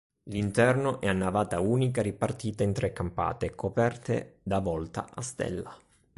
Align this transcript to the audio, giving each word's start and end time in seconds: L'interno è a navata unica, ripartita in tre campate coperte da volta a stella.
L'interno 0.31 0.99
è 0.99 1.07
a 1.07 1.13
navata 1.13 1.59
unica, 1.59 2.01
ripartita 2.01 2.63
in 2.63 2.73
tre 2.73 2.91
campate 2.91 3.53
coperte 3.53 4.37
da 4.41 4.57
volta 4.57 5.07
a 5.13 5.21
stella. 5.21 5.77